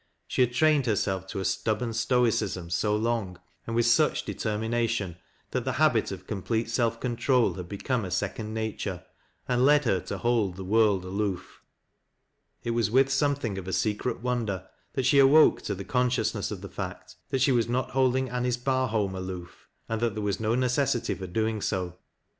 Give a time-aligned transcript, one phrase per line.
[0.27, 4.23] She had trained hei self to a stubborn stoi cism so long, and with such
[4.25, 5.17] determination,
[5.51, 9.05] that the habit of complete self control had become a second nature,
[9.47, 11.61] and led her to hold the world aloof.
[12.63, 16.61] It was with something of secret wonder that she awoke to the con sciousness of
[16.61, 20.39] the fact that she was not holding Anice Bar holm aloof, and that there was
[20.39, 21.99] no necessity for doing so.